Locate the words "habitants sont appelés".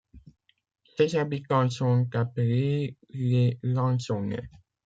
1.15-2.97